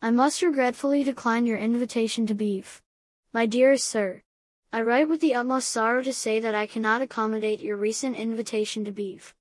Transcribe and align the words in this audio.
I 0.00 0.12
must 0.12 0.42
regretfully 0.42 1.02
decline 1.02 1.44
your 1.44 1.58
invitation 1.58 2.24
to 2.28 2.34
beef. 2.34 2.80
My 3.32 3.46
dearest 3.46 3.84
sir, 3.88 4.22
I 4.72 4.82
write 4.82 5.08
with 5.08 5.20
the 5.20 5.34
utmost 5.34 5.70
sorrow 5.70 6.04
to 6.04 6.12
say 6.12 6.38
that 6.38 6.54
I 6.54 6.68
cannot 6.68 7.02
accommodate 7.02 7.58
your 7.58 7.76
recent 7.76 8.14
invitation 8.16 8.84
to 8.84 8.92
beef. 8.92 9.34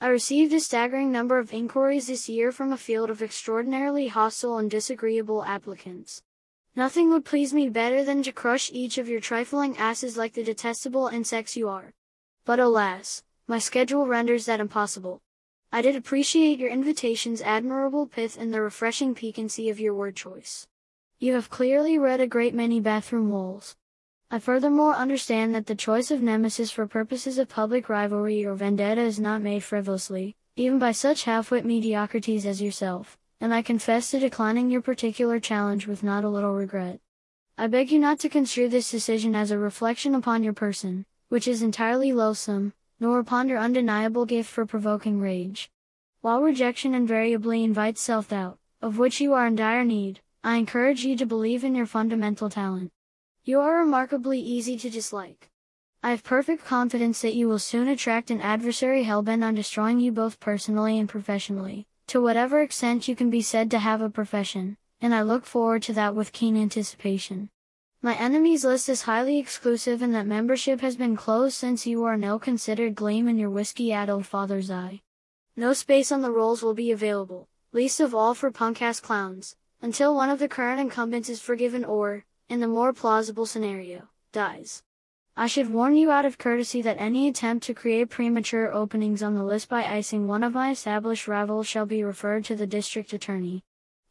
I 0.00 0.08
received 0.08 0.52
a 0.52 0.58
staggering 0.58 1.12
number 1.12 1.38
of 1.38 1.52
inquiries 1.52 2.08
this 2.08 2.28
year 2.28 2.50
from 2.50 2.72
a 2.72 2.76
field 2.76 3.08
of 3.08 3.22
extraordinarily 3.22 4.08
hostile 4.08 4.58
and 4.58 4.68
disagreeable 4.68 5.44
applicants. 5.44 6.22
Nothing 6.74 7.10
would 7.10 7.24
please 7.24 7.54
me 7.54 7.68
better 7.68 8.02
than 8.02 8.24
to 8.24 8.32
crush 8.32 8.68
each 8.72 8.98
of 8.98 9.08
your 9.08 9.20
trifling 9.20 9.78
asses 9.78 10.16
like 10.16 10.32
the 10.32 10.42
detestable 10.42 11.06
insects 11.06 11.56
you 11.56 11.68
are. 11.68 11.92
But 12.44 12.58
alas, 12.58 13.22
my 13.46 13.60
schedule 13.60 14.08
renders 14.08 14.46
that 14.46 14.58
impossible. 14.58 15.20
I 15.72 15.82
did 15.82 15.94
appreciate 15.94 16.58
your 16.58 16.68
invitation's 16.68 17.40
admirable 17.40 18.06
pith 18.06 18.36
and 18.36 18.52
the 18.52 18.60
refreshing 18.60 19.14
piquancy 19.14 19.70
of 19.70 19.78
your 19.78 19.94
word 19.94 20.16
choice. 20.16 20.66
You 21.20 21.34
have 21.34 21.48
clearly 21.48 21.96
read 21.96 22.20
a 22.20 22.26
great 22.26 22.54
many 22.54 22.80
bathroom 22.80 23.30
walls. 23.30 23.76
I 24.32 24.40
furthermore 24.40 24.94
understand 24.94 25.54
that 25.54 25.66
the 25.66 25.76
choice 25.76 26.10
of 26.10 26.22
nemesis 26.22 26.72
for 26.72 26.88
purposes 26.88 27.38
of 27.38 27.48
public 27.48 27.88
rivalry 27.88 28.44
or 28.44 28.54
vendetta 28.54 29.00
is 29.00 29.20
not 29.20 29.42
made 29.42 29.62
frivolously, 29.62 30.34
even 30.56 30.80
by 30.80 30.90
such 30.90 31.22
half-wit 31.22 31.64
mediocrities 31.64 32.46
as 32.46 32.60
yourself, 32.60 33.16
and 33.40 33.54
I 33.54 33.62
confess 33.62 34.10
to 34.10 34.18
declining 34.18 34.70
your 34.70 34.82
particular 34.82 35.38
challenge 35.38 35.86
with 35.86 36.02
not 36.02 36.24
a 36.24 36.28
little 36.28 36.52
regret. 36.52 36.98
I 37.56 37.68
beg 37.68 37.92
you 37.92 38.00
not 38.00 38.18
to 38.20 38.28
construe 38.28 38.68
this 38.68 38.90
decision 38.90 39.36
as 39.36 39.52
a 39.52 39.58
reflection 39.58 40.16
upon 40.16 40.42
your 40.42 40.52
person, 40.52 41.06
which 41.28 41.46
is 41.46 41.62
entirely 41.62 42.12
loathsome, 42.12 42.72
nor 43.00 43.18
upon 43.18 43.48
your 43.48 43.58
undeniable 43.58 44.26
gift 44.26 44.50
for 44.50 44.66
provoking 44.66 45.18
rage. 45.18 45.70
While 46.20 46.42
rejection 46.42 46.94
invariably 46.94 47.64
invites 47.64 48.02
self-doubt, 48.02 48.58
of 48.82 48.98
which 48.98 49.20
you 49.20 49.32
are 49.32 49.46
in 49.46 49.56
dire 49.56 49.84
need, 49.84 50.20
I 50.44 50.56
encourage 50.56 51.04
you 51.04 51.16
to 51.16 51.26
believe 51.26 51.64
in 51.64 51.74
your 51.74 51.86
fundamental 51.86 52.50
talent. 52.50 52.92
You 53.42 53.60
are 53.60 53.78
remarkably 53.78 54.38
easy 54.38 54.76
to 54.76 54.90
dislike. 54.90 55.48
I 56.02 56.10
have 56.10 56.22
perfect 56.22 56.64
confidence 56.64 57.20
that 57.22 57.34
you 57.34 57.48
will 57.48 57.58
soon 57.58 57.88
attract 57.88 58.30
an 58.30 58.40
adversary 58.40 59.04
hellbent 59.04 59.42
on 59.42 59.54
destroying 59.54 60.00
you 60.00 60.12
both 60.12 60.40
personally 60.40 60.98
and 60.98 61.08
professionally, 61.08 61.86
to 62.06 62.22
whatever 62.22 62.60
extent 62.62 63.08
you 63.08 63.16
can 63.16 63.30
be 63.30 63.42
said 63.42 63.70
to 63.70 63.78
have 63.78 64.00
a 64.00 64.08
profession, 64.08 64.76
and 65.00 65.14
I 65.14 65.22
look 65.22 65.44
forward 65.46 65.82
to 65.84 65.92
that 65.94 66.14
with 66.14 66.32
keen 66.32 66.56
anticipation. 66.56 67.50
My 68.02 68.14
enemies 68.14 68.64
list 68.64 68.88
is 68.88 69.02
highly 69.02 69.38
exclusive 69.38 70.00
and 70.00 70.14
that 70.14 70.26
membership 70.26 70.80
has 70.80 70.96
been 70.96 71.16
closed 71.16 71.54
since 71.54 71.86
you 71.86 72.02
are 72.04 72.16
now 72.16 72.38
considered 72.38 72.94
gleam 72.94 73.28
in 73.28 73.36
your 73.36 73.50
whiskey-addled 73.50 74.24
father's 74.24 74.70
eye. 74.70 75.02
No 75.54 75.74
space 75.74 76.10
on 76.10 76.22
the 76.22 76.30
rolls 76.30 76.62
will 76.62 76.72
be 76.72 76.90
available, 76.90 77.46
least 77.72 78.00
of 78.00 78.14
all 78.14 78.32
for 78.32 78.50
punk-ass 78.50 79.00
clowns, 79.00 79.54
until 79.82 80.14
one 80.14 80.30
of 80.30 80.38
the 80.38 80.48
current 80.48 80.80
incumbents 80.80 81.28
is 81.28 81.42
forgiven 81.42 81.84
or, 81.84 82.24
in 82.48 82.60
the 82.60 82.66
more 82.66 82.94
plausible 82.94 83.44
scenario, 83.44 84.08
dies. 84.32 84.82
I 85.36 85.46
should 85.46 85.70
warn 85.70 85.94
you 85.94 86.10
out 86.10 86.24
of 86.24 86.38
courtesy 86.38 86.80
that 86.80 86.98
any 86.98 87.28
attempt 87.28 87.66
to 87.66 87.74
create 87.74 88.08
premature 88.08 88.72
openings 88.72 89.22
on 89.22 89.34
the 89.34 89.44
list 89.44 89.68
by 89.68 89.84
icing 89.84 90.26
one 90.26 90.42
of 90.42 90.54
my 90.54 90.70
established 90.70 91.28
rivals 91.28 91.66
shall 91.66 91.84
be 91.84 92.02
referred 92.02 92.46
to 92.46 92.56
the 92.56 92.66
district 92.66 93.12
attorney. 93.12 93.62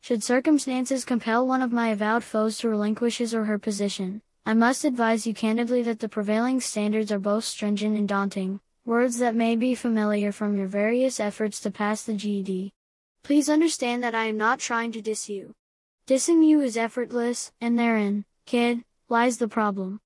Should 0.02 0.23
circumstances 0.23 1.05
compel 1.05 1.45
one 1.45 1.61
of 1.61 1.72
my 1.72 1.89
avowed 1.89 2.23
foes 2.23 2.58
to 2.59 2.69
relinquish 2.69 3.17
his 3.17 3.33
or 3.33 3.45
her 3.45 3.59
position, 3.59 4.22
I 4.45 4.53
must 4.53 4.83
advise 4.83 5.28
you 5.28 5.33
candidly 5.33 5.83
that 5.83 6.00
the 6.00 6.09
prevailing 6.09 6.61
standards 6.61 7.11
are 7.11 7.19
both 7.19 7.44
stringent 7.44 7.97
and 7.97 8.08
daunting, 8.08 8.61
words 8.86 9.20
that 9.20 9.36
may 9.36 9.55
be 9.55 9.75
familiar 9.75 10.31
from 10.31 10.58
your 10.58 10.67
various 10.67 11.20
efforts 11.20 11.59
to 11.61 11.72
pass 11.72 12.03
the 12.03 12.14
GED. 12.14 12.72
Please 13.23 13.50
understand 13.50 14.02
that 14.03 14.16
I 14.16 14.25
am 14.25 14.38
not 14.38 14.59
trying 14.59 14.92
to 14.94 15.02
diss 15.02 15.30
you. 15.30 15.53
Dissing 16.08 16.44
you 16.44 16.61
is 16.61 16.77
effortless, 16.77 17.52
and 17.61 17.77
therein, 17.77 18.25
Kid, 18.47 18.83
lies 19.09 19.38
the 19.38 19.47
problem. 19.47 20.00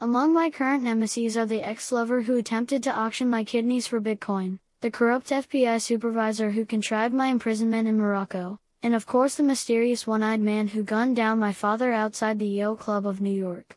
Among 0.00 0.34
my 0.34 0.50
current 0.50 0.82
nemesis 0.82 1.36
are 1.38 1.46
the 1.46 1.62
ex-lover 1.62 2.22
who 2.22 2.36
attempted 2.36 2.82
to 2.82 2.94
auction 2.94 3.30
my 3.30 3.44
kidneys 3.44 3.86
for 3.86 3.98
Bitcoin, 3.98 4.58
the 4.82 4.90
corrupt 4.90 5.30
FBI 5.30 5.80
supervisor 5.80 6.50
who 6.50 6.66
contrived 6.66 7.14
my 7.14 7.28
imprisonment 7.28 7.88
in 7.88 7.96
Morocco, 7.96 8.58
and 8.82 8.94
of 8.94 9.06
course 9.06 9.34
the 9.34 9.42
mysterious 9.42 10.06
one-eyed 10.06 10.40
man 10.40 10.68
who 10.68 10.82
gunned 10.82 11.16
down 11.16 11.38
my 11.38 11.52
father 11.52 11.92
outside 11.92 12.38
the 12.38 12.46
Yale 12.46 12.76
Club 12.76 13.06
of 13.06 13.20
New 13.20 13.30
York. 13.30 13.76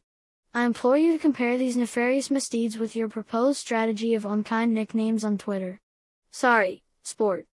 I 0.54 0.64
implore 0.64 0.98
you 0.98 1.14
to 1.14 1.20
compare 1.20 1.58
these 1.58 1.78
nefarious 1.78 2.32
misdeeds 2.32 2.78
with 2.78 2.96
your 2.96 3.08
proposed 3.08 3.60
strategy 3.60 4.16
of 4.16 4.26
unkind 4.26 4.74
nicknames 4.74 5.24
on 5.24 5.38
Twitter. 5.38 5.80
Sorry, 6.32 6.84
sport. 7.04 7.46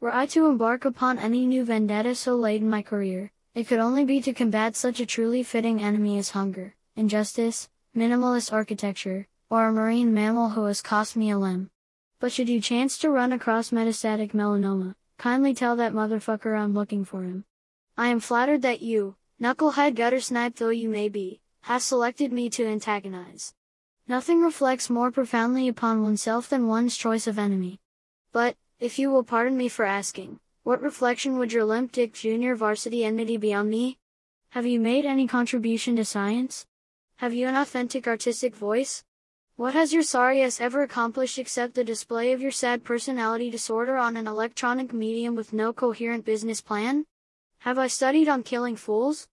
Were 0.00 0.14
I 0.14 0.26
to 0.26 0.46
embark 0.46 0.84
upon 0.84 1.18
any 1.18 1.46
new 1.46 1.64
vendetta 1.64 2.14
so 2.14 2.34
late 2.34 2.60
in 2.60 2.70
my 2.70 2.82
career, 2.82 3.30
it 3.54 3.66
could 3.68 3.80
only 3.80 4.04
be 4.04 4.20
to 4.22 4.32
combat 4.32 4.76
such 4.76 5.00
a 5.00 5.06
truly 5.06 5.42
fitting 5.42 5.82
enemy 5.82 6.18
as 6.18 6.30
hunger, 6.30 6.74
injustice, 6.96 7.68
minimalist 7.96 8.52
architecture, 8.52 9.26
or 9.50 9.66
a 9.66 9.72
marine 9.72 10.14
mammal 10.14 10.50
who 10.50 10.64
has 10.64 10.80
cost 10.80 11.16
me 11.16 11.30
a 11.30 11.38
limb. 11.38 11.70
But 12.20 12.32
should 12.32 12.48
you 12.48 12.60
chance 12.60 12.98
to 12.98 13.10
run 13.10 13.32
across 13.32 13.70
metastatic 13.70 14.32
melanoma, 14.32 14.94
kindly 15.20 15.52
tell 15.52 15.76
that 15.76 15.92
motherfucker 15.92 16.58
I'm 16.58 16.72
looking 16.72 17.04
for 17.04 17.24
him. 17.24 17.44
I 17.94 18.08
am 18.08 18.20
flattered 18.20 18.62
that 18.62 18.80
you, 18.80 19.16
knucklehead 19.38 19.94
gutter 19.94 20.18
snipe 20.18 20.56
though 20.56 20.70
you 20.70 20.88
may 20.88 21.10
be, 21.10 21.42
have 21.64 21.82
selected 21.82 22.32
me 22.32 22.48
to 22.48 22.66
antagonize. 22.66 23.52
Nothing 24.08 24.40
reflects 24.40 24.88
more 24.88 25.10
profoundly 25.10 25.68
upon 25.68 26.02
oneself 26.02 26.48
than 26.48 26.68
one's 26.68 26.96
choice 26.96 27.26
of 27.26 27.38
enemy. 27.38 27.80
But, 28.32 28.56
if 28.78 28.98
you 28.98 29.10
will 29.10 29.22
pardon 29.22 29.58
me 29.58 29.68
for 29.68 29.84
asking, 29.84 30.40
what 30.62 30.80
reflection 30.80 31.36
would 31.36 31.52
your 31.52 31.64
limp 31.64 31.92
dick 31.92 32.14
junior 32.14 32.54
varsity 32.56 33.04
enmity 33.04 33.36
be 33.36 33.52
on 33.52 33.68
me? 33.68 33.98
Have 34.52 34.64
you 34.64 34.80
made 34.80 35.04
any 35.04 35.26
contribution 35.26 35.96
to 35.96 36.04
science? 36.06 36.64
Have 37.16 37.34
you 37.34 37.46
an 37.46 37.56
authentic 37.56 38.08
artistic 38.08 38.56
voice? 38.56 39.04
What 39.60 39.74
has 39.74 39.92
your 39.92 40.02
sorry 40.02 40.40
ass 40.40 40.58
ever 40.58 40.80
accomplished 40.80 41.38
except 41.38 41.74
the 41.74 41.84
display 41.84 42.32
of 42.32 42.40
your 42.40 42.50
sad 42.50 42.82
personality 42.82 43.50
disorder 43.50 43.98
on 43.98 44.16
an 44.16 44.26
electronic 44.26 44.90
medium 44.90 45.34
with 45.34 45.52
no 45.52 45.70
coherent 45.74 46.24
business 46.24 46.62
plan? 46.62 47.04
Have 47.58 47.78
I 47.78 47.86
studied 47.86 48.26
on 48.26 48.42
killing 48.42 48.74
fools? 48.74 49.28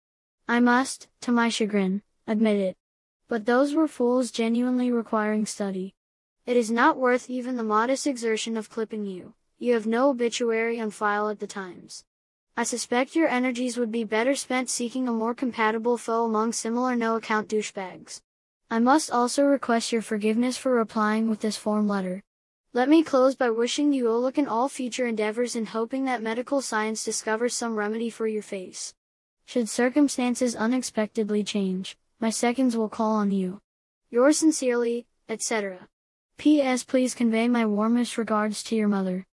I 0.45 0.59
must, 0.59 1.07
to 1.21 1.31
my 1.31 1.47
chagrin, 1.47 2.01
admit 2.27 2.57
it. 2.57 2.75
But 3.29 3.45
those 3.45 3.73
were 3.73 3.88
fools 3.88 4.29
genuinely 4.29 4.91
requiring 4.91 5.45
study. 5.45 5.95
It 6.45 6.57
is 6.57 6.69
not 6.69 6.97
worth 6.97 7.29
even 7.29 7.55
the 7.55 7.63
modest 7.63 8.05
exertion 8.05 8.57
of 8.57 8.69
clipping 8.69 9.05
you. 9.05 9.33
You 9.59 9.75
have 9.75 9.88
no 9.88 10.09
obituary 10.09 10.77
on 10.77 10.91
file 10.91 11.29
at 11.29 11.39
the 11.39 11.47
Times. 11.47 12.03
I 12.57 12.63
suspect 12.63 13.15
your 13.15 13.29
energies 13.29 13.77
would 13.77 13.94
be 13.94 14.03
better 14.03 14.35
spent 14.35 14.69
seeking 14.69 15.07
a 15.07 15.13
more 15.13 15.33
compatible 15.33 15.97
foe 15.97 16.25
among 16.25 16.51
similar 16.51 16.97
no-account 16.97 17.47
douchebags. 17.47 18.19
I 18.69 18.79
must 18.79 19.09
also 19.09 19.44
request 19.44 19.94
your 19.94 20.01
forgiveness 20.01 20.57
for 20.57 20.73
replying 20.73 21.29
with 21.29 21.39
this 21.39 21.55
form 21.55 21.88
letter. 21.88 22.22
Let 22.73 22.89
me 22.89 23.01
close 23.01 23.33
by 23.33 23.50
wishing 23.50 23.94
you 23.94 24.07
ill 24.07 24.19
luck 24.19 24.38
in 24.38 24.45
all 24.45 24.67
future 24.67 25.07
endeavors 25.07 25.55
and 25.55 25.69
hoping 25.69 26.03
that 26.03 26.22
medical 26.22 26.61
science 26.61 27.06
discovers 27.06 27.56
some 27.56 27.77
remedy 27.77 28.09
for 28.09 28.27
your 28.27 28.44
face. 28.44 28.94
Should 29.45 29.69
circumstances 29.69 30.53
unexpectedly 30.53 31.45
change, 31.45 31.97
my 32.19 32.29
seconds 32.29 32.75
will 32.75 32.89
call 32.89 33.16
on 33.16 33.31
you. 33.31 33.61
Yours 34.09 34.38
sincerely, 34.38 35.07
etc. 35.29 35.88
P.S. 36.38 36.83
Please 36.83 37.16
convey 37.16 37.47
my 37.47 37.66
warmest 37.66 38.17
regards 38.17 38.61
to 38.63 38.75
your 38.75 38.89
mother. 38.89 39.25